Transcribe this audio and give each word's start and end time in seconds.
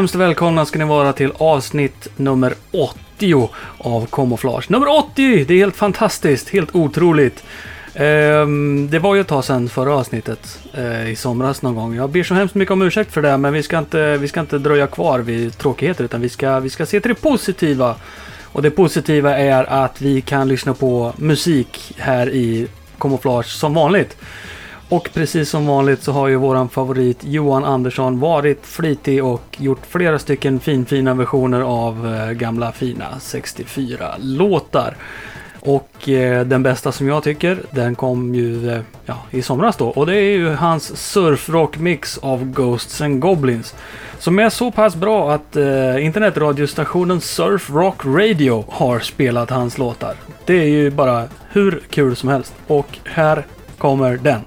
Hemskt 0.00 0.14
välkomna 0.14 0.66
ska 0.66 0.78
ni 0.78 0.84
vara 0.84 1.12
till 1.12 1.32
avsnitt 1.38 2.08
nummer 2.16 2.54
80 3.18 3.48
av 3.78 4.06
Camouflage. 4.06 4.70
Nummer 4.70 4.88
80! 4.88 5.44
Det 5.44 5.54
är 5.54 5.58
helt 5.58 5.76
fantastiskt, 5.76 6.48
helt 6.48 6.74
otroligt. 6.74 7.44
Ehm, 7.94 8.90
det 8.90 8.98
var 8.98 9.14
ju 9.14 9.20
ett 9.20 9.28
tag 9.28 9.44
sedan 9.44 9.68
förra 9.68 9.94
avsnittet 9.94 10.58
eh, 10.74 11.10
i 11.10 11.16
somras 11.16 11.62
någon 11.62 11.74
gång. 11.74 11.94
Jag 11.94 12.10
ber 12.10 12.22
så 12.22 12.34
hemskt 12.34 12.54
mycket 12.54 12.72
om 12.72 12.82
ursäkt 12.82 13.12
för 13.12 13.22
det, 13.22 13.36
men 13.36 13.52
vi 13.52 13.62
ska 13.62 13.78
inte, 13.78 14.16
vi 14.16 14.28
ska 14.28 14.40
inte 14.40 14.58
dröja 14.58 14.86
kvar 14.86 15.18
vid 15.18 15.58
tråkigheter 15.58 16.04
utan 16.04 16.20
vi 16.20 16.28
ska, 16.28 16.60
vi 16.60 16.70
ska 16.70 16.86
se 16.86 17.00
till 17.00 17.14
det 17.14 17.20
positiva. 17.20 17.96
Och 18.44 18.62
det 18.62 18.70
positiva 18.70 19.38
är 19.38 19.64
att 19.84 20.00
vi 20.02 20.20
kan 20.20 20.48
lyssna 20.48 20.74
på 20.74 21.12
musik 21.16 21.94
här 21.98 22.30
i 22.30 22.66
Camouflage 22.98 23.46
som 23.46 23.74
vanligt. 23.74 24.16
Och 24.90 25.10
precis 25.14 25.50
som 25.50 25.66
vanligt 25.66 26.02
så 26.02 26.12
har 26.12 26.28
ju 26.28 26.36
våran 26.36 26.68
favorit 26.68 27.18
Johan 27.24 27.64
Andersson 27.64 28.20
varit 28.20 28.66
flitig 28.66 29.24
och 29.24 29.56
gjort 29.58 29.86
flera 29.88 30.18
stycken 30.18 30.60
finfina 30.60 31.14
versioner 31.14 31.60
av 31.60 32.14
eh, 32.14 32.30
gamla 32.30 32.72
fina 32.72 33.04
64-låtar. 33.20 34.96
Och 35.60 36.08
eh, 36.08 36.46
den 36.46 36.62
bästa 36.62 36.92
som 36.92 37.08
jag 37.08 37.22
tycker, 37.22 37.62
den 37.70 37.94
kom 37.94 38.34
ju 38.34 38.70
eh, 38.70 38.80
ja, 39.06 39.16
i 39.30 39.42
somras 39.42 39.76
då. 39.76 39.88
Och 39.88 40.06
det 40.06 40.16
är 40.16 40.36
ju 40.36 40.48
hans 40.48 40.96
Surfrockmix 40.96 42.18
av 42.18 42.44
Ghosts 42.44 43.00
and 43.00 43.20
Goblins. 43.20 43.74
Som 44.18 44.38
är 44.38 44.50
så 44.50 44.70
pass 44.70 44.96
bra 44.96 45.32
att 45.32 45.56
eh, 45.56 46.04
internetradiostationen 46.04 47.20
Surf 47.20 47.70
Rock 47.70 48.04
Radio 48.04 48.64
har 48.68 49.00
spelat 49.00 49.50
hans 49.50 49.78
låtar. 49.78 50.14
Det 50.44 50.54
är 50.54 50.68
ju 50.68 50.90
bara 50.90 51.24
hur 51.48 51.82
kul 51.90 52.16
som 52.16 52.28
helst. 52.28 52.54
Och 52.66 52.98
här 53.04 53.46
kommer 53.78 54.16
den. 54.16 54.40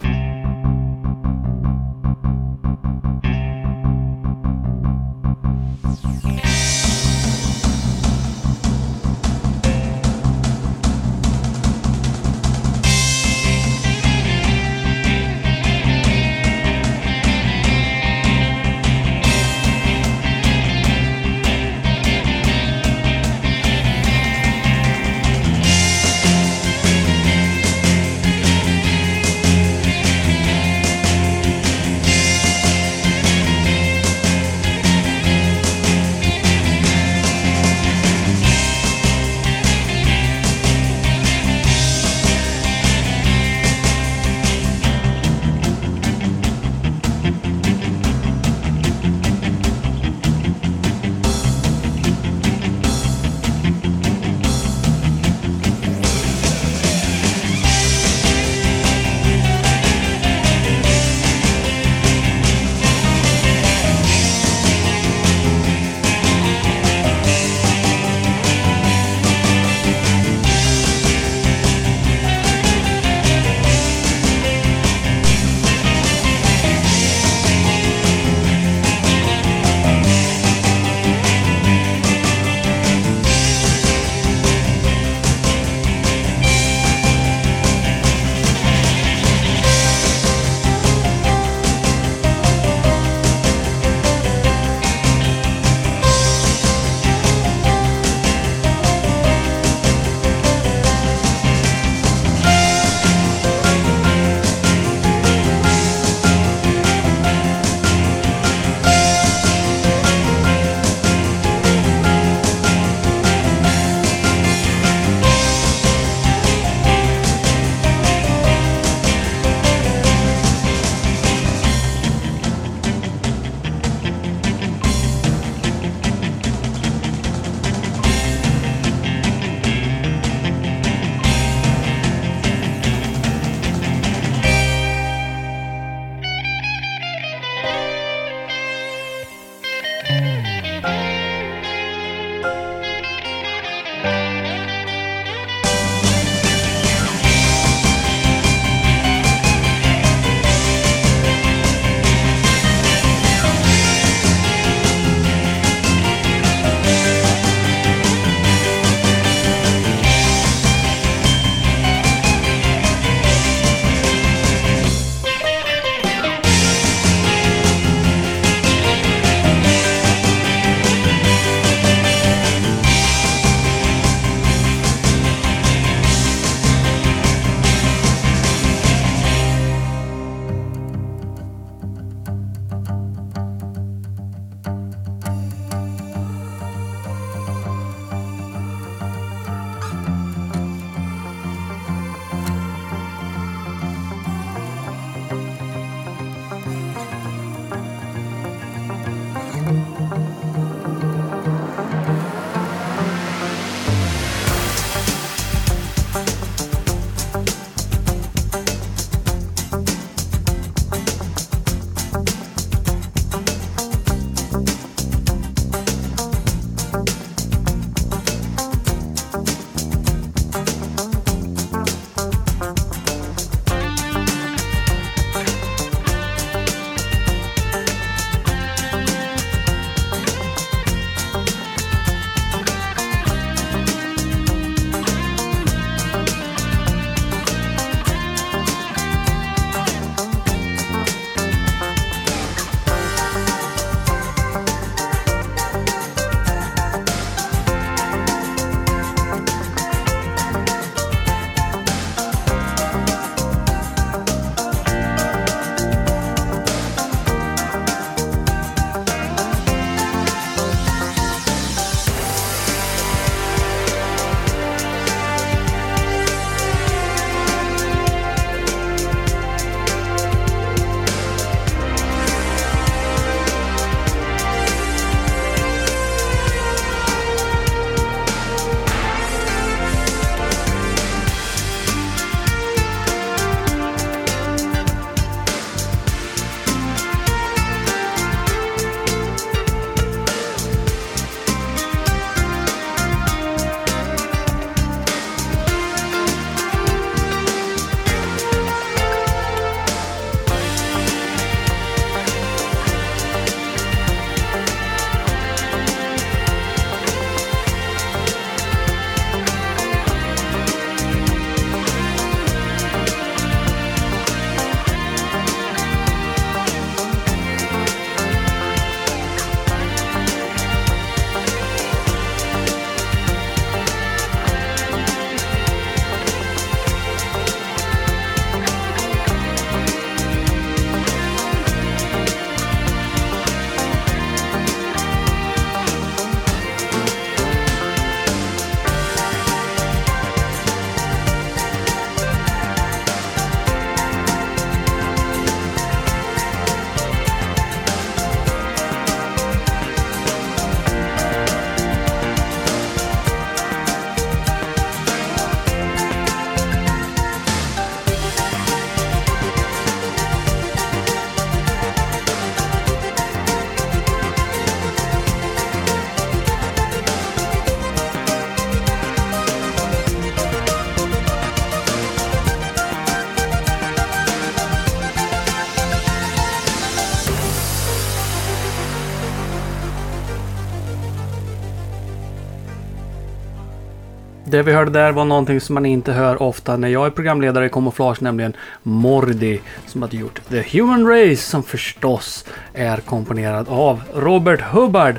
Det 384.53 384.63
vi 384.63 384.73
hörde 384.73 384.91
där 384.91 385.11
var 385.11 385.25
någonting 385.25 385.61
som 385.61 385.73
man 385.73 385.85
inte 385.85 386.11
hör 386.11 386.41
ofta 386.41 386.77
när 386.77 386.87
jag 386.87 387.05
är 387.05 387.09
programledare 387.09 387.65
i 387.65 387.69
Camouflage, 387.69 388.21
nämligen 388.21 388.53
Mordi 388.83 389.61
som 389.87 390.01
hade 390.01 390.17
gjort 390.17 390.41
The 390.49 390.61
Human 390.61 391.07
Race 391.07 391.41
som 391.41 391.63
förstås 391.63 392.45
är 392.73 392.97
komponerad 392.97 393.69
av 393.69 394.01
Robert 394.15 394.61
Hubbard. 394.61 395.15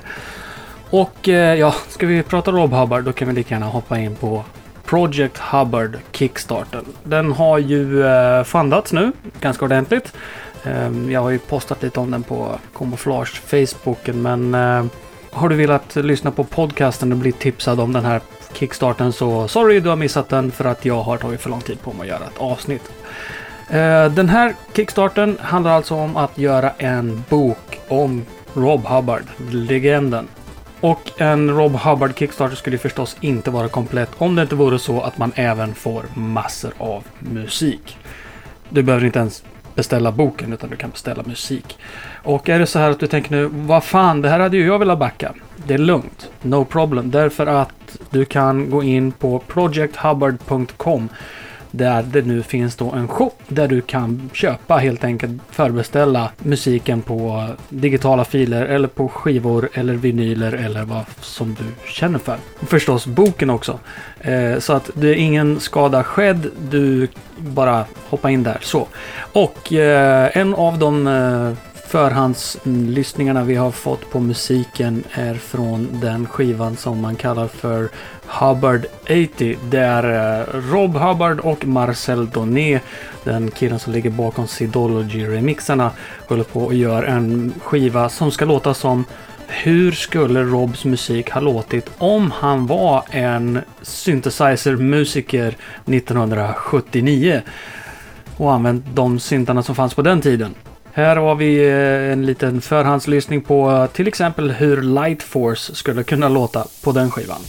Och 0.91 1.29
eh, 1.29 1.55
ja, 1.55 1.75
ska 1.89 2.07
vi 2.07 2.23
prata 2.23 2.51
Rob 2.51 2.73
Hubbard 2.73 3.05
då 3.05 3.13
kan 3.13 3.29
vi 3.29 3.35
lika 3.35 3.55
gärna 3.55 3.67
hoppa 3.67 3.99
in 3.99 4.15
på 4.15 4.45
Project 4.85 5.39
Hubbard 5.39 5.99
Kickstarten. 6.13 6.85
Den 7.05 7.33
har 7.33 7.59
ju 7.59 8.07
eh, 8.07 8.45
fundats 8.45 8.93
nu 8.93 9.13
ganska 9.41 9.65
ordentligt. 9.65 10.13
Ehm, 10.65 11.11
jag 11.11 11.21
har 11.21 11.31
ju 11.31 11.39
postat 11.39 11.83
lite 11.83 12.01
om 12.01 12.11
den 12.11 12.23
på 12.23 12.59
Camouflage 12.79 13.43
Facebooken 13.47 14.23
men 14.23 14.55
eh, 14.55 14.85
har 15.35 15.49
du 15.49 15.57
velat 15.57 15.97
lyssna 15.97 16.31
på 16.31 16.45
podcasten 16.45 17.13
och 17.13 17.19
bli 17.19 17.33
tipsad 17.33 17.81
om 17.81 17.93
den 17.93 18.05
här 18.05 18.21
kickstarten 18.53 19.13
så 19.13 19.49
sorry 19.49 19.81
du 19.81 19.89
har 19.89 19.97
missat 19.97 20.29
den 20.29 20.51
för 20.51 20.65
att 20.65 20.85
jag 20.85 21.03
har 21.03 21.17
tagit 21.17 21.41
för 21.41 21.51
lång 21.51 21.61
tid 21.61 21.81
på 21.81 21.93
mig 21.93 22.01
att 22.01 22.07
göra 22.07 22.27
ett 22.27 22.39
avsnitt. 22.39 22.93
Eh, 23.71 24.13
den 24.13 24.29
här 24.29 24.55
kickstarten 24.77 25.39
handlar 25.41 25.73
alltså 25.73 25.95
om 25.95 26.17
att 26.17 26.39
göra 26.39 26.71
en 26.71 27.25
bok 27.29 27.81
om 27.89 28.25
Rob 28.55 28.87
Hubbard, 28.87 29.23
legenden. 29.51 30.29
Och 30.81 31.21
en 31.21 31.51
Rob 31.51 31.77
Hubbard 31.77 32.19
Kickstarter 32.19 32.57
skulle 32.57 32.79
förstås 32.79 33.17
inte 33.21 33.51
vara 33.51 33.69
komplett 33.69 34.11
om 34.19 34.35
det 34.35 34.43
inte 34.43 34.55
vore 34.55 34.79
så 34.79 35.01
att 35.01 35.19
man 35.19 35.33
även 35.35 35.75
får 35.75 36.05
massor 36.15 36.73
av 36.79 37.05
musik. 37.19 37.99
Du 38.69 38.83
behöver 38.83 39.07
inte 39.07 39.19
ens 39.19 39.43
beställa 39.75 40.13
boken 40.13 40.53
utan 40.53 40.71
du 40.71 40.77
kan 40.77 40.91
beställa 40.91 41.23
musik. 41.23 41.79
Och 42.25 42.49
är 42.49 42.59
det 42.59 42.67
så 42.67 42.79
här 42.79 42.91
att 42.91 43.01
du 43.01 43.07
tänker 43.07 43.31
nu, 43.31 43.51
vad 43.53 43.85
fan, 43.85 44.23
det 44.23 44.29
här 44.29 44.41
hade 44.41 44.57
ju 44.57 44.67
jag 44.67 44.79
velat 44.79 44.99
backa. 44.99 45.33
Det 45.67 45.75
är 45.75 45.79
lugnt, 45.79 46.31
no 46.43 46.65
problem, 46.65 47.11
därför 47.11 47.47
att 47.47 47.99
du 48.11 48.25
kan 48.25 48.71
gå 48.71 48.83
in 48.83 49.13
på 49.13 49.39
projecthubbard.com 49.39 51.09
där 51.77 52.03
det 52.03 52.23
nu 52.23 52.43
finns 52.43 52.77
då 52.77 52.91
en 52.91 53.09
shop 53.09 53.33
där 53.49 53.69
du 53.69 53.81
kan 53.81 54.31
köpa 54.33 54.77
helt 54.77 55.05
enkelt 55.05 55.43
förbeställa 55.51 56.31
musiken 56.39 57.03
på 57.03 57.49
digitala 57.69 58.25
filer 58.25 58.67
eller 58.67 58.89
på 58.89 59.09
skivor 59.09 59.69
eller 59.75 59.95
vinyler 59.95 60.53
eller 60.53 60.85
vad 60.85 61.05
som 61.21 61.55
du 61.55 61.91
känner 61.93 62.19
för. 62.19 62.37
Förstås 62.67 63.07
boken 63.07 63.51
också. 63.51 63.79
Eh, 64.21 64.59
så 64.59 64.73
att 64.73 64.91
det 64.95 65.09
är 65.09 65.15
ingen 65.15 65.61
skada 65.61 66.05
skedd. 66.05 66.51
Du 66.71 67.09
bara 67.37 67.85
hoppa 68.09 68.31
in 68.31 68.43
där 68.43 68.59
så. 68.61 68.89
Och 69.33 69.73
eh, 69.73 70.31
en 70.37 70.55
av 70.55 70.79
de 70.79 71.07
eh, 71.07 71.74
förhandslyssningarna 71.95 73.45
vi 73.45 73.55
har 73.55 73.71
fått 73.71 74.11
på 74.11 74.21
musiken 74.21 75.05
är 75.13 75.35
från 75.35 76.01
den 76.01 76.27
skivan 76.27 76.77
som 76.77 77.01
man 77.01 77.17
kallar 77.17 77.49
för 77.49 77.89
Hubbard 78.27 78.87
80. 79.03 79.59
Där 79.71 80.03
är 80.03 80.41
eh, 80.41 80.61
Rob 80.61 80.97
Hubbard 80.97 81.41
och 81.41 81.67
Marcel 81.67 82.31
Doné, 82.31 82.81
den 83.25 83.51
killen 83.51 83.79
som 83.79 83.93
ligger 83.93 84.11
bakom 84.11 84.47
Sidology-remixarna, 84.47 85.91
håller 86.29 86.45
på 86.45 86.61
och 86.61 86.75
gör 86.75 87.03
en 87.03 87.55
skiva 87.65 88.09
som 88.09 88.31
ska 88.31 88.45
låta 88.45 88.75
som 88.75 89.05
hur 89.47 89.93
skulle 89.93 90.43
Robs 90.43 90.85
musik 90.85 91.31
ha 91.31 91.41
låtit 91.41 91.91
om 91.99 92.31
han 92.31 92.67
var 92.67 93.05
en 93.11 93.61
synthesizer-musiker 93.83 95.57
1979 95.87 97.43
och 98.37 98.53
använt 98.53 98.85
de 98.95 99.19
syntarna 99.19 99.63
som 99.63 99.75
fanns 99.75 99.95
på 99.95 100.03
den 100.03 100.21
tiden. 100.21 100.55
Här 100.97 101.17
har 101.17 101.35
vi 101.35 101.67
eh, 101.67 102.13
en 102.13 102.27
liten 102.27 102.61
förhandslyssning 102.61 103.43
på 103.43 103.71
eh, 103.71 103.87
till 103.87 104.09
exempel 104.09 104.51
hur 104.51 104.83
Light 104.83 105.23
Force 105.23 105.75
skulle 105.75 106.03
kunna 106.03 106.29
låta 106.29 106.67
på 106.85 106.93
den 106.93 107.11
skivan. 107.11 107.41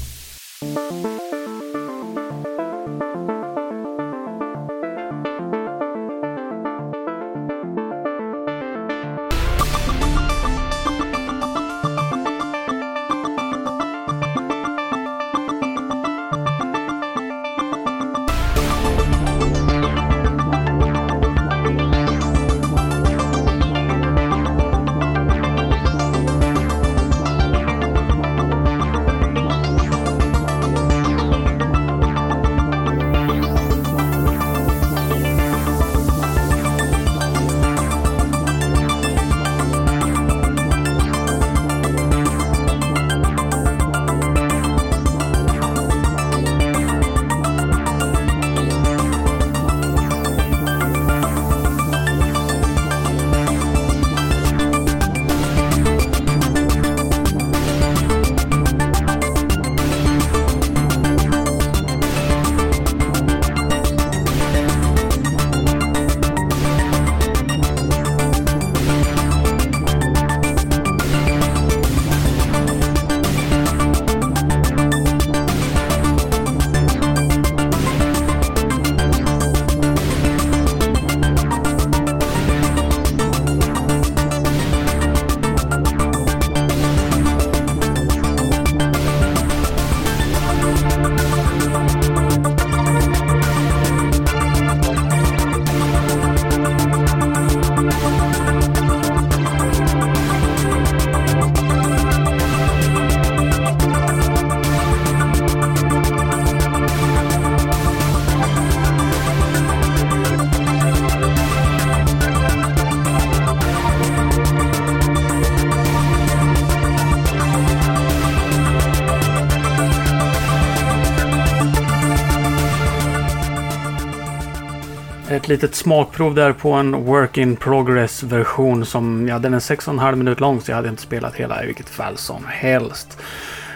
Ett 125.46 125.50
litet 125.50 125.75
smakprov 125.75 126.36
där 126.36 126.54
på 126.54 126.72
en 126.72 127.06
work 127.06 127.38
in 127.38 127.56
progress 127.56 128.24
version 128.24 128.86
som, 128.86 129.28
ja 129.28 129.40
den 129.40 129.54
är 129.54 129.60
6,5 129.60 130.16
minut 130.16 130.40
lång 130.40 130.62
så 130.62 130.72
jag 130.72 130.75
hade 130.75 130.90
inte 130.90 131.02
spelat 131.02 131.36
hela 131.36 131.64
i 131.64 131.66
vilket 131.66 131.90
fall 131.90 132.18
som 132.18 132.46
helst. 132.48 133.18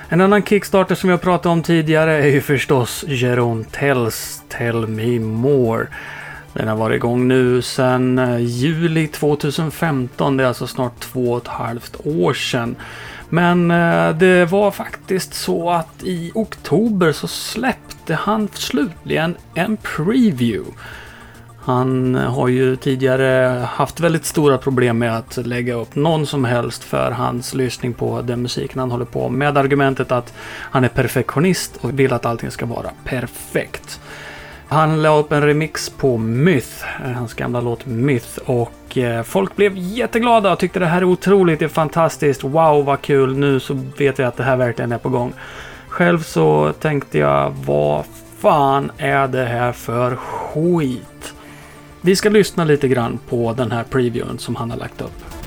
En 0.09 0.21
annan 0.21 0.43
Kickstarter 0.43 0.95
som 0.95 1.09
jag 1.09 1.21
pratade 1.21 1.53
om 1.53 1.63
tidigare 1.63 2.23
är 2.23 2.27
ju 2.27 2.41
förstås 2.41 3.05
Jeroen 3.07 3.63
Tells 3.63 4.43
Tell 4.49 4.87
Me 4.87 5.19
More. 5.19 5.87
Den 6.53 6.67
har 6.67 6.75
varit 6.75 6.95
igång 6.95 7.27
nu 7.27 7.61
sedan 7.61 8.19
eh, 8.19 8.37
juli 8.39 9.07
2015. 9.07 10.37
Det 10.37 10.43
är 10.43 10.47
alltså 10.47 10.67
snart 10.67 10.99
två 10.99 11.31
och 11.31 11.41
ett 11.41 11.47
halvt 11.47 11.97
år 12.05 12.33
sedan. 12.33 12.75
Men 13.29 13.71
eh, 13.71 14.09
det 14.17 14.45
var 14.45 14.71
faktiskt 14.71 15.33
så 15.33 15.69
att 15.69 16.03
i 16.03 16.31
oktober 16.35 17.11
så 17.11 17.27
släppte 17.27 18.15
han 18.15 18.49
slutligen 18.53 19.35
en 19.53 19.77
preview. 19.77 20.71
Han 21.61 22.15
har 22.15 22.47
ju 22.47 22.75
tidigare 22.75 23.63
haft 23.65 23.99
väldigt 23.99 24.25
stora 24.25 24.57
problem 24.57 24.97
med 24.97 25.17
att 25.17 25.37
lägga 25.37 25.73
upp 25.73 25.95
någon 25.95 26.25
som 26.25 26.45
helst 26.45 26.83
för 26.83 27.11
hans 27.11 27.53
lyssning 27.53 27.93
på 27.93 28.21
den 28.21 28.41
musiken 28.41 28.79
han 28.79 28.91
håller 28.91 29.05
på 29.05 29.29
med. 29.29 29.57
Argumentet 29.57 30.11
att 30.11 30.33
han 30.47 30.83
är 30.83 30.87
perfektionist 30.87 31.77
och 31.81 31.99
vill 31.99 32.13
att 32.13 32.25
allting 32.25 32.51
ska 32.51 32.65
vara 32.65 32.89
perfekt. 33.05 33.99
Han 34.67 35.01
la 35.01 35.17
upp 35.17 35.31
en 35.31 35.41
remix 35.41 35.89
på 35.89 36.17
Myth, 36.17 36.85
hans 37.15 37.33
gamla 37.33 37.61
låt 37.61 37.85
Myth 37.85 38.37
och 38.45 38.97
eh, 38.97 39.23
folk 39.23 39.55
blev 39.55 39.73
jätteglada 39.75 40.51
och 40.51 40.59
tyckte 40.59 40.79
det 40.79 40.85
här 40.85 41.01
är 41.01 41.05
otroligt, 41.05 41.59
det 41.59 41.65
är 41.65 41.69
fantastiskt, 41.69 42.43
wow 42.43 42.85
vad 42.85 43.01
kul, 43.01 43.37
nu 43.37 43.59
så 43.59 43.73
vet 43.97 44.19
vi 44.19 44.23
att 44.23 44.37
det 44.37 44.43
här 44.43 44.57
verkligen 44.57 44.91
är 44.91 44.97
på 44.97 45.09
gång. 45.09 45.33
Själv 45.87 46.23
så 46.23 46.73
tänkte 46.79 47.17
jag, 47.17 47.53
vad 47.65 48.05
fan 48.37 48.91
är 48.97 49.27
det 49.27 49.45
här 49.45 49.71
för 49.71 50.15
skit? 50.15 51.33
Vi 52.01 52.15
ska 52.15 52.29
lyssna 52.29 52.63
lite 52.63 52.87
grann 52.87 53.19
på 53.29 53.53
den 53.53 53.71
här 53.71 53.83
previewen 53.83 54.39
som 54.39 54.55
han 54.55 54.71
har 54.71 54.77
lagt 54.77 55.01
upp. 55.01 55.38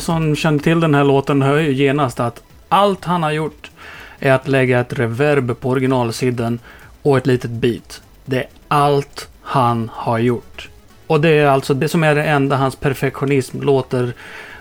Ni 0.00 0.04
som 0.04 0.36
känner 0.36 0.58
till 0.58 0.80
den 0.80 0.94
här 0.94 1.04
låten 1.04 1.42
hör 1.42 1.58
ju 1.58 1.72
genast 1.72 2.20
att 2.20 2.42
allt 2.68 3.04
han 3.04 3.22
har 3.22 3.30
gjort 3.30 3.70
är 4.18 4.32
att 4.32 4.48
lägga 4.48 4.80
ett 4.80 4.92
reverb 4.92 5.60
på 5.60 5.68
originalsidan 5.68 6.58
och 7.02 7.18
ett 7.18 7.26
litet 7.26 7.50
beat. 7.50 8.02
Det 8.24 8.36
är 8.36 8.46
allt 8.68 9.28
han 9.42 9.90
har 9.94 10.18
gjort. 10.18 10.68
Och 11.06 11.20
det 11.20 11.28
är 11.28 11.46
alltså 11.46 11.74
det 11.74 11.88
som 11.88 12.04
är 12.04 12.14
det 12.14 12.24
enda 12.24 12.56
hans 12.56 12.76
perfektionism 12.76 13.62
låter 13.62 14.12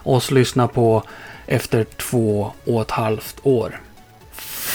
oss 0.03 0.31
lyssna 0.31 0.67
på 0.67 1.03
efter 1.45 1.83
två 1.83 2.51
och 2.65 2.81
ett 2.81 2.91
halvt 2.91 3.39
år. 3.43 3.79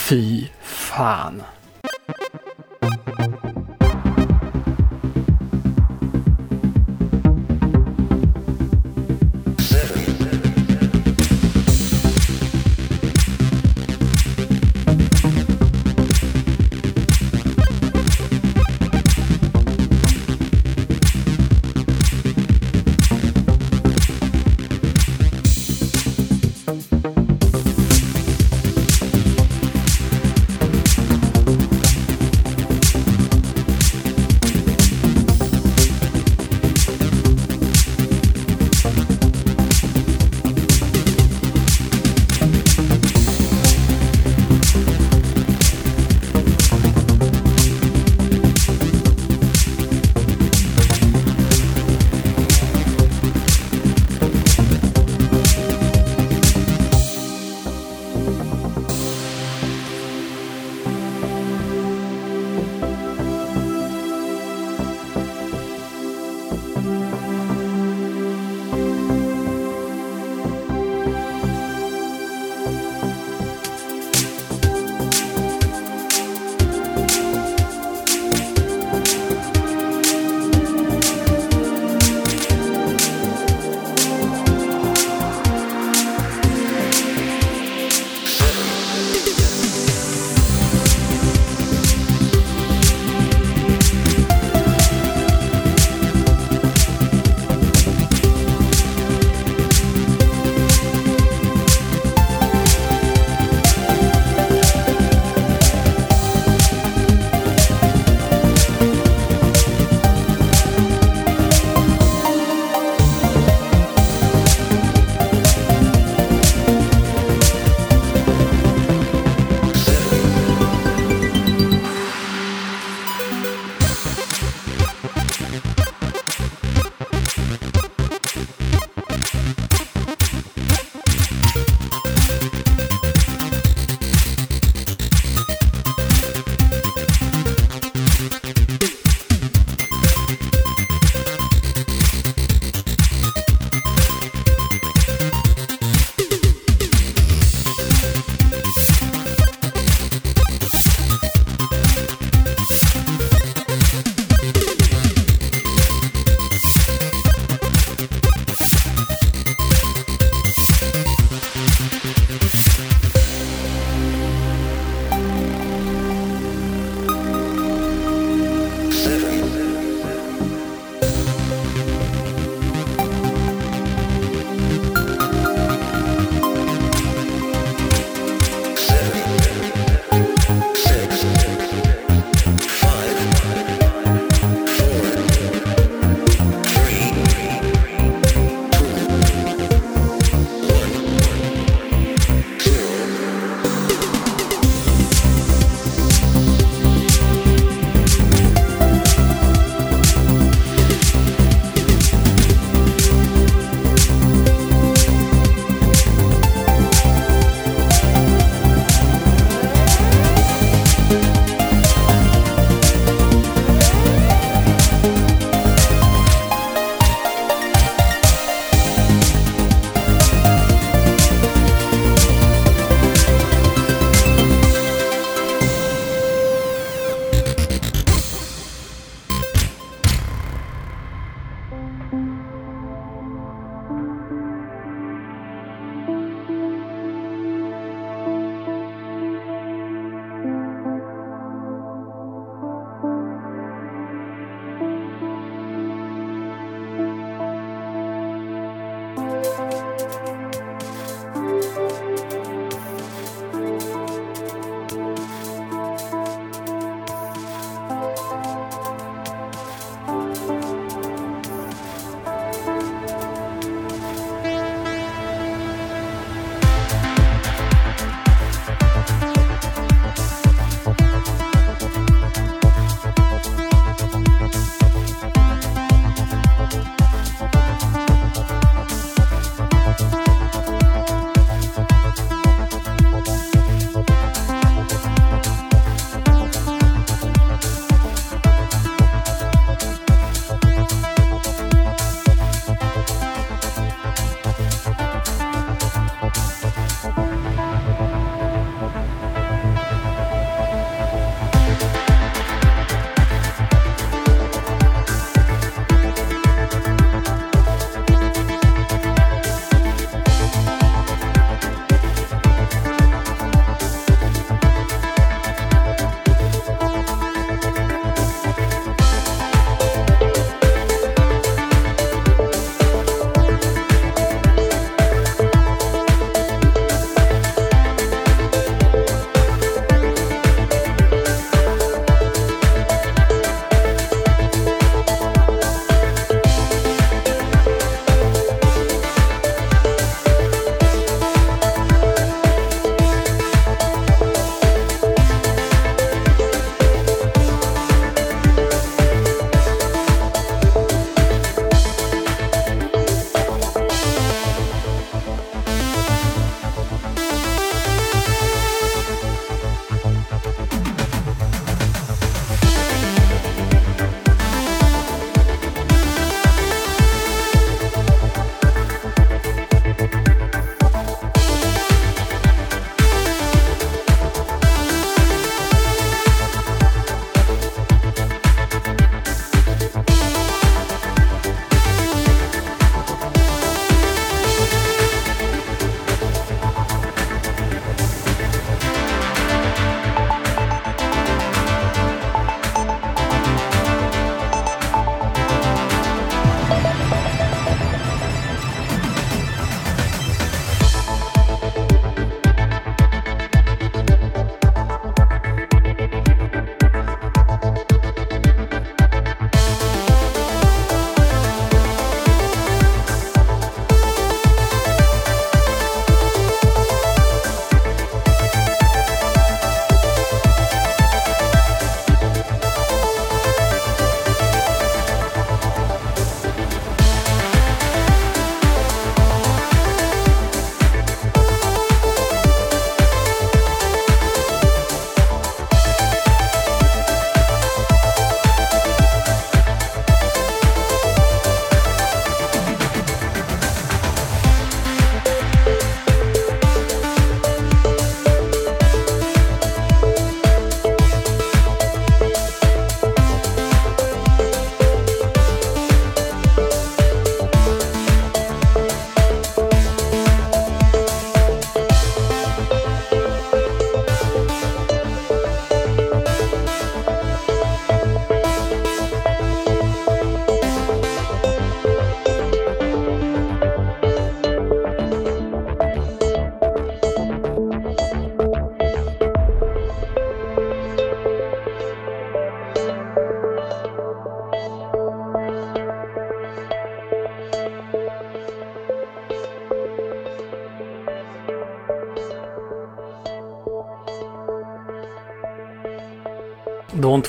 Fy 0.07 0.47
fan. 0.63 1.43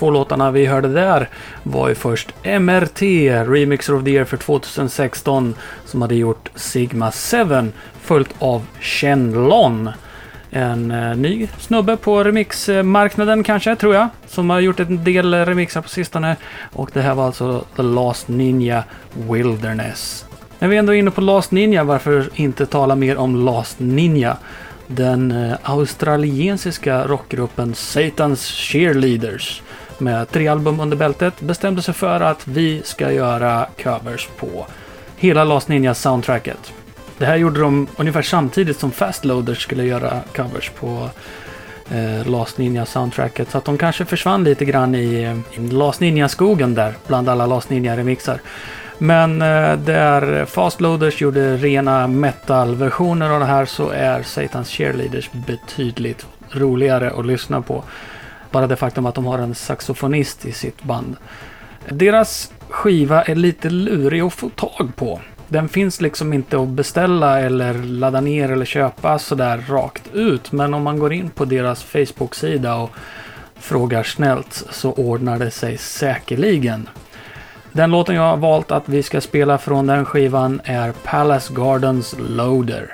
Två 0.07 0.11
låtarna 0.11 0.51
vi 0.51 0.67
hörde 0.67 0.89
där 0.89 1.29
var 1.63 1.89
ju 1.89 1.95
först 1.95 2.29
MRT, 2.43 3.03
Remixer 3.49 3.95
of 3.95 4.05
the 4.05 4.11
Year 4.11 4.25
för 4.25 4.37
2016, 4.37 5.55
som 5.85 6.03
hade 6.03 6.15
gjort 6.15 6.49
Sigma 6.55 7.13
7, 7.13 7.73
följt 8.01 8.35
av 8.39 8.67
Shenlon. 8.81 9.91
En 10.51 10.91
eh, 10.91 11.17
ny 11.17 11.49
snubbe 11.59 11.97
på 11.97 12.25
remixmarknaden 12.25 13.43
kanske, 13.43 13.77
tror 13.77 13.95
jag, 13.95 14.09
som 14.27 14.51
har 14.51 14.61
gjort 14.61 14.81
en 14.81 15.05
del 15.05 15.35
remixar 15.35 15.83
på 15.83 15.89
sistone. 15.89 16.37
Och 16.73 16.91
det 16.93 17.01
här 17.01 17.15
var 17.15 17.27
alltså 17.27 17.65
The 17.77 17.83
Last 17.83 18.29
Ninja 18.29 18.85
Wilderness. 19.31 20.27
När 20.59 20.69
vi 20.69 20.77
ändå 20.77 20.95
är 20.95 20.99
inne 20.99 21.11
på 21.11 21.21
Last 21.21 21.51
Ninja, 21.51 21.85
varför 21.85 22.29
inte 22.35 22.67
tala 22.67 22.97
mer 22.97 23.17
om 23.17 23.45
Last 23.45 23.81
Ninja? 23.81 24.37
Den 24.87 25.33
eh, 25.33 25.57
australiensiska 25.63 27.07
rockgruppen 27.07 27.75
Satans 27.75 28.47
Cheerleaders 28.47 29.63
med 30.01 30.31
tre 30.31 30.49
album 30.49 30.81
under 30.81 30.97
bältet 30.97 31.41
bestämde 31.41 31.83
sig 31.83 31.95
för 31.95 32.21
att 32.21 32.49
vi 32.49 32.83
ska 32.85 33.13
göra 33.13 33.67
covers 33.83 34.29
på 34.37 34.67
hela 35.17 35.45
Last 35.45 35.69
Ninja 35.69 35.95
soundtracket. 35.95 36.73
Det 37.19 37.27
här 37.27 37.37
gjorde 37.37 37.61
de 37.61 37.87
ungefär 37.97 38.23
samtidigt 38.23 38.79
som 38.79 38.91
Fastloaders 38.91 39.63
skulle 39.63 39.85
göra 39.85 40.21
covers 40.37 40.71
på 40.71 41.11
eh, 41.91 42.31
Last 42.31 42.59
Ninja 42.59 42.87
soundtracket. 42.87 43.51
Så 43.51 43.59
att 43.59 43.65
de 43.65 43.79
kanske 43.79 44.05
försvann 44.05 44.45
lite 44.45 44.65
grann 44.65 44.95
i, 44.95 45.43
i 45.53 45.61
Last 45.61 46.01
Ninja-skogen 46.01 46.75
där 46.75 46.95
bland 47.07 47.29
alla 47.29 47.47
Last 47.47 47.71
Ninja-remixar. 47.71 48.39
Men 48.99 49.43
eh, 49.43 49.77
där 49.77 50.45
Fastloaders 50.45 51.21
gjorde 51.21 51.57
rena 51.57 52.07
metal-versioner 52.07 53.31
av 53.31 53.41
det 53.41 53.47
här 53.47 53.65
så 53.65 53.89
är 53.91 54.23
Satans 54.23 54.69
Cheerleaders 54.71 55.31
betydligt 55.33 56.27
roligare 56.51 57.11
att 57.11 57.27
lyssna 57.27 57.63
på. 57.63 57.85
Bara 58.51 58.67
det 58.67 58.77
faktum 58.77 59.07
att 59.07 59.15
de 59.15 59.27
har 59.27 59.39
en 59.39 59.55
saxofonist 59.55 60.47
i 60.47 60.53
sitt 60.53 60.83
band. 60.83 61.17
Deras 61.89 62.53
skiva 62.69 63.23
är 63.23 63.35
lite 63.35 63.71
lurig 63.71 64.21
att 64.21 64.33
få 64.33 64.49
tag 64.49 64.93
på. 64.97 65.21
Den 65.49 65.69
finns 65.69 66.01
liksom 66.01 66.33
inte 66.33 66.61
att 66.61 66.69
beställa 66.69 67.41
eller 67.41 67.75
ladda 67.75 68.21
ner 68.21 68.53
eller 68.53 68.65
köpa 68.65 69.19
sådär 69.19 69.65
rakt 69.69 70.15
ut. 70.15 70.53
Men 70.53 70.75
om 70.75 70.83
man 70.83 70.99
går 70.99 71.13
in 71.13 71.31
på 71.31 71.45
deras 71.45 71.83
Facebook-sida 71.83 72.77
och 72.77 72.91
frågar 73.55 74.03
snällt 74.03 74.65
så 74.71 74.93
ordnar 74.93 75.39
det 75.39 75.51
sig 75.51 75.79
säkerligen. 75.79 76.89
Den 77.73 77.91
låten 77.91 78.15
jag 78.15 78.23
har 78.23 78.37
valt 78.37 78.71
att 78.71 78.89
vi 78.89 79.03
ska 79.03 79.21
spela 79.21 79.59
från 79.59 79.87
den 79.87 80.05
skivan 80.05 80.61
är 80.65 80.93
Palace 80.93 81.53
Gardens 81.55 82.15
Loader. 82.29 82.93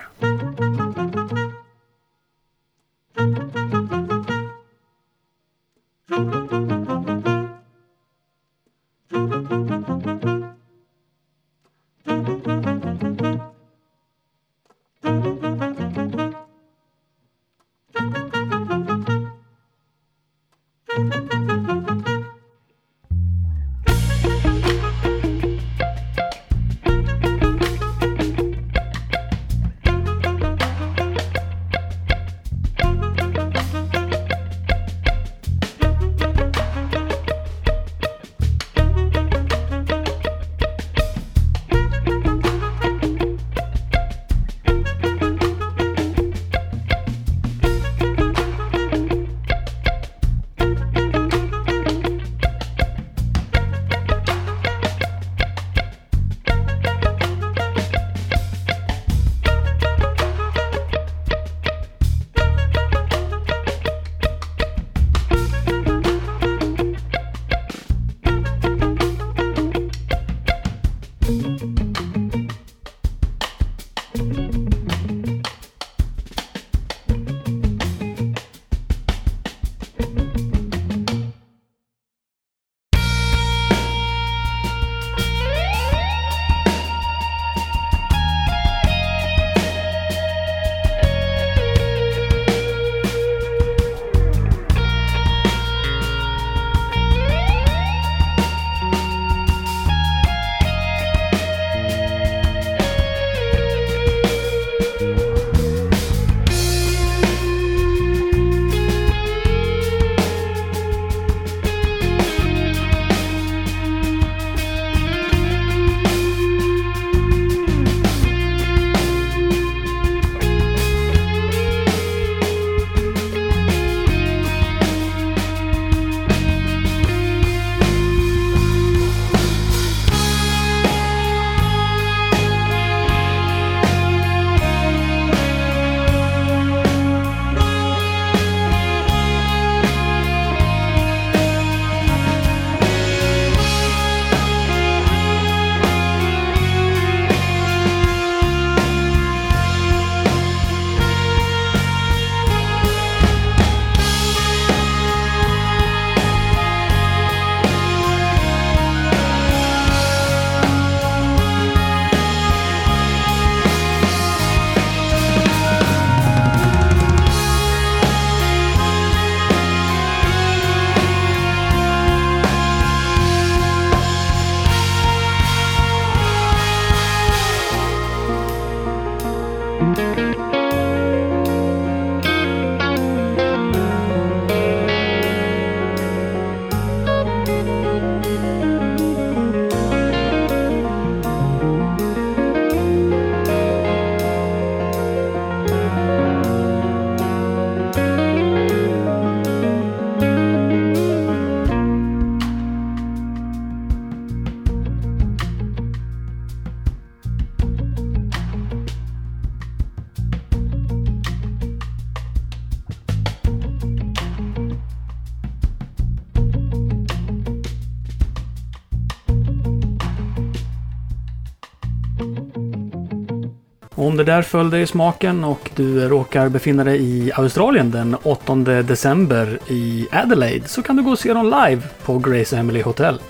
Det 224.25 224.33
där 224.33 224.43
föll 224.43 224.71
dig 224.71 224.83
i 224.83 224.87
smaken 224.87 225.45
och 225.45 225.71
du 225.75 226.09
råkar 226.09 226.49
befinna 226.49 226.85
dig 226.85 227.03
i 227.03 227.33
Australien 227.35 227.91
den 227.91 228.17
8 228.23 228.55
december 228.55 229.59
i 229.69 230.09
Adelaide 230.13 230.69
så 230.69 230.83
kan 230.83 230.97
du 230.97 231.03
gå 231.03 231.11
och 231.11 231.19
se 231.19 231.33
dem 231.33 231.45
live 231.45 231.83
på 232.05 232.19
Grace 232.19 232.57
Emily 232.57 232.83
Hotel. 232.83 233.21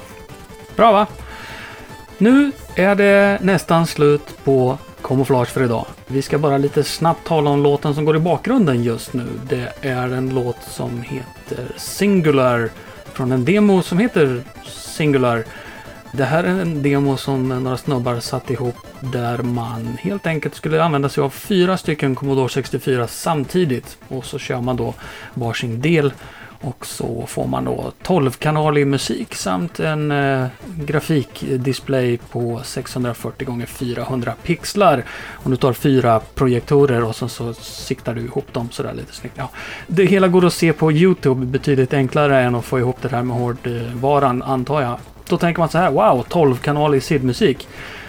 Bra 0.77 0.93
va? 0.93 1.07
Nu 2.19 2.53
är 2.75 2.95
det 2.95 3.39
nästan 3.43 3.87
slut 3.87 4.45
på 4.45 4.79
Kamouflage 5.03 5.49
för 5.49 5.65
idag. 5.65 5.87
Vi 6.07 6.23
ska 6.23 6.39
bara 6.39 6.59
lite 6.59 6.85
snabbt 6.85 7.27
tala 7.27 7.51
om 7.51 7.63
låten 7.63 7.95
som 7.95 8.05
går 8.05 8.17
i 8.17 8.21
bakgrunden 8.21 8.83
just 8.83 9.13
nu. 9.13 9.27
Det 9.49 9.73
är 9.81 10.09
en 10.09 10.35
låt 10.35 10.63
som 10.63 11.03
heter 11.03 11.67
Singular 11.77 12.71
från 13.13 13.33
en 13.33 13.45
demo 13.45 13.83
som 13.83 13.99
heter 13.99 14.43
Singular. 14.67 15.45
Det 16.15 16.25
här 16.25 16.45
är 16.45 16.61
en 16.61 16.83
demo 16.83 17.17
som 17.17 17.49
några 17.49 17.77
snubbar 17.77 18.21
satt 18.21 18.51
ihop 18.51 18.77
där 19.01 19.39
man 19.39 19.97
helt 20.01 20.27
enkelt 20.27 20.55
skulle 20.55 20.83
använda 20.83 21.09
sig 21.09 21.23
av 21.23 21.31
fyra 21.31 21.77
stycken 21.77 22.15
Commodore 22.15 22.49
64 22.49 23.07
samtidigt. 23.09 23.99
Och 24.09 24.25
så 24.25 24.39
kör 24.39 24.61
man 24.61 24.77
då 24.77 24.95
varsin 25.35 25.81
del 25.81 26.13
och 26.63 26.87
så 26.87 27.27
får 27.27 27.47
man 27.47 27.65
då 27.65 27.93
12-kanalig 28.03 28.87
musik 28.87 29.35
samt 29.35 29.81
en 29.81 30.11
eh, 30.11 30.47
grafikdisplay 30.65 32.19
på 32.19 32.61
640 32.65 33.63
x 33.63 33.73
400 33.73 34.35
pixlar. 34.43 35.05
Om 35.31 35.51
du 35.51 35.57
tar 35.57 35.73
fyra 35.73 36.21
projektorer 36.35 37.05
och 37.05 37.17
sen 37.17 37.29
så 37.29 37.55
siktar 37.55 38.15
du 38.15 38.21
ihop 38.21 38.53
dem 38.53 38.69
sådär 38.71 38.95
lite 38.95 39.15
snyggt. 39.15 39.35
Ja, 39.39 39.51
det 39.87 40.05
hela 40.05 40.29
går 40.29 40.47
att 40.47 40.53
se 40.53 40.73
på 40.73 40.93
YouTube 40.93 41.47
betydligt 41.47 41.95
enklare 41.95 42.41
än 42.41 42.55
att 42.55 42.65
få 42.65 42.79
ihop 42.79 43.03
det 43.03 43.09
här 43.09 43.23
med 43.23 43.37
hårdvaran 43.37 44.43
antar 44.43 44.83
jag. 44.83 44.99
Då 45.33 45.39
tänker 45.39 45.61
man 45.61 45.69
så 45.69 45.79
här, 45.79 45.91
wow, 45.91 46.25
12-kanalig 46.29 47.01
SID-musik. 47.01 47.69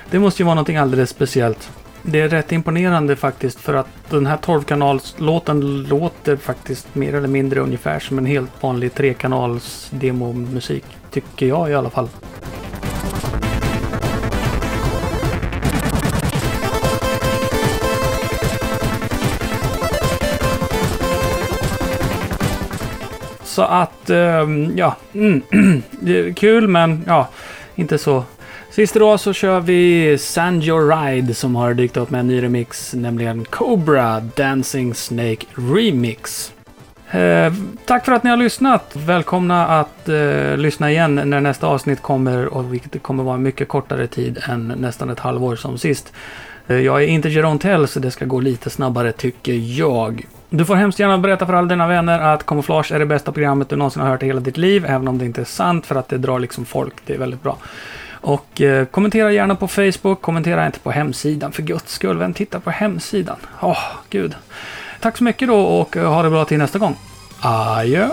Det 0.10 0.20
måste 0.20 0.42
ju 0.42 0.46
vara 0.46 0.56
någonting 0.56 0.78
alldeles 0.78 1.10
speciellt. 1.10 1.70
Det 2.02 2.22
är 2.22 2.30
rätt 2.30 2.52
imponerande 2.52 3.16
faktiskt 3.16 3.60
för 3.60 3.74
att 3.74 3.88
den 4.10 4.26
här 4.26 4.38
12-kanalslåten 4.38 5.88
låter 5.88 6.36
faktiskt 6.36 6.96
mer 6.96 7.16
eller 7.16 7.28
mindre 7.28 7.60
ungefär 7.60 8.00
som 8.00 8.18
en 8.18 8.26
helt 8.26 8.64
vanlig 8.64 8.94
trekanals 8.94 9.88
demomusik. 9.90 10.84
Tycker 11.12 11.46
jag 11.46 11.70
i 11.70 11.74
alla 11.74 11.90
fall. 11.90 12.10
Så 23.54 23.62
att, 23.62 24.10
ehm, 24.10 24.78
ja, 24.78 24.96
mm, 25.14 25.42
det 25.92 26.20
är 26.20 26.34
kul 26.34 26.68
men 26.68 27.04
ja, 27.08 27.30
inte 27.76 27.98
så 27.98 28.24
Sist 28.70 28.96
idag 28.96 29.20
så 29.20 29.34
kör 29.34 29.60
vi 29.60 30.18
Sand 30.18 30.64
Your 30.64 30.96
Ride 30.96 31.34
som 31.34 31.56
har 31.56 31.74
dykt 31.74 31.98
upp 31.98 32.10
med 32.10 32.20
en 32.20 32.28
ny 32.28 32.44
remix, 32.44 32.94
nämligen 32.94 33.46
Cobra 33.46 34.20
Dancing 34.20 34.94
Snake 34.94 35.46
Remix. 35.56 36.54
Eh, 37.12 37.54
tack 37.86 38.06
för 38.06 38.12
att 38.12 38.24
ni 38.24 38.30
har 38.30 38.38
lyssnat. 38.38 38.92
Välkomna 38.94 39.68
att 39.68 40.10
eh, 40.10 40.58
lyssna 40.58 40.92
igen 40.92 41.16
när 41.16 41.42
nästa 41.42 41.68
avsnitt 41.68 42.02
kommer 42.02 42.46
och 42.46 42.74
vilket 42.74 43.04
kommer 43.04 43.24
vara 43.24 43.38
mycket 43.38 43.68
kortare 43.68 44.08
tid 44.08 44.40
än 44.50 44.68
nästan 44.68 45.10
ett 45.10 45.20
halvår 45.20 45.56
som 45.56 45.78
sist. 45.78 46.14
Eh, 46.68 46.78
jag 46.78 47.04
är 47.04 47.08
inte 47.08 47.30
Geron 47.30 47.60
Tell 47.60 47.88
så 47.88 48.00
det 48.00 48.12
ska 48.12 48.26
gå 48.26 48.40
lite 48.40 48.70
snabbare 48.70 49.12
tycker 49.12 49.54
jag. 49.54 50.26
Du 50.56 50.66
får 50.66 50.76
hemskt 50.76 51.00
gärna 51.00 51.18
berätta 51.18 51.46
för 51.46 51.54
alla 51.54 51.68
dina 51.68 51.88
vänner 51.88 52.20
att 52.20 52.46
Camouflage 52.46 52.92
är 52.92 53.00
det 53.00 53.06
bästa 53.06 53.32
programmet 53.32 53.70
du 53.70 53.76
någonsin 53.76 54.02
har 54.02 54.10
hört 54.10 54.24
i 54.24 54.26
hela 54.26 54.40
ditt 54.40 54.58
liv, 54.58 54.86
även 54.86 55.08
om 55.08 55.18
det 55.18 55.26
inte 55.26 55.42
är 55.42 55.46
sant 55.46 55.86
för 55.86 55.96
att 55.96 56.10
det 56.10 56.18
drar 56.18 56.40
liksom 56.40 56.66
folk. 56.66 56.94
Det 57.06 57.14
är 57.14 57.18
väldigt 57.18 57.44
bra. 57.44 57.58
Och 58.12 58.62
eh, 58.62 58.86
kommentera 58.86 59.32
gärna 59.32 59.56
på 59.56 59.68
Facebook, 59.68 60.22
kommentera 60.22 60.66
inte 60.66 60.80
på 60.80 60.92
hemsidan 60.92 61.52
för 61.52 61.64
guds 61.64 61.94
skull. 61.94 62.18
Vem 62.18 62.34
tittar 62.34 62.60
på 62.60 62.70
hemsidan? 62.70 63.38
Åh, 63.60 63.72
oh, 63.72 63.78
gud. 64.10 64.36
Tack 65.00 65.18
så 65.18 65.24
mycket 65.24 65.48
då 65.48 65.60
och 65.60 65.98
eh, 65.98 66.14
ha 66.14 66.24
det 66.24 66.30
bra 66.30 66.46
till 66.46 66.58
nästa 66.58 66.80
gång. 66.80 66.96
Adjö! 67.42 68.10